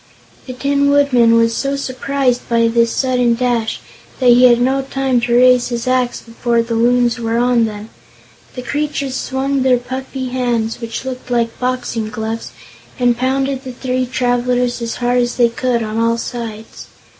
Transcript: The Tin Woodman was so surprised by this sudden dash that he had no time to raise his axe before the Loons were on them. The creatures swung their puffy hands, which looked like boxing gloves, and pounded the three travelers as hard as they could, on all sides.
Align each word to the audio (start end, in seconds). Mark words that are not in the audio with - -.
The 0.47 0.53
Tin 0.53 0.89
Woodman 0.89 1.35
was 1.35 1.55
so 1.55 1.75
surprised 1.75 2.49
by 2.49 2.67
this 2.67 2.91
sudden 2.91 3.35
dash 3.35 3.79
that 4.19 4.29
he 4.31 4.45
had 4.45 4.59
no 4.59 4.81
time 4.81 5.21
to 5.21 5.35
raise 5.35 5.67
his 5.69 5.87
axe 5.87 6.19
before 6.21 6.63
the 6.63 6.73
Loons 6.73 7.19
were 7.19 7.37
on 7.37 7.65
them. 7.65 7.91
The 8.55 8.63
creatures 8.63 9.15
swung 9.15 9.61
their 9.61 9.77
puffy 9.77 10.29
hands, 10.29 10.81
which 10.81 11.05
looked 11.05 11.29
like 11.29 11.59
boxing 11.59 12.09
gloves, 12.09 12.49
and 12.97 13.15
pounded 13.15 13.63
the 13.63 13.73
three 13.73 14.07
travelers 14.07 14.81
as 14.81 14.95
hard 14.95 15.19
as 15.21 15.35
they 15.35 15.49
could, 15.49 15.83
on 15.83 15.99
all 15.99 16.17
sides. 16.17 16.87